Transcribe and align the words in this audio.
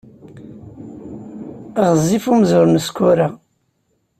Ɣezzif 1.87 2.25
umzur 2.31 2.65
n 2.69 2.75
Sekkura. 2.85 3.27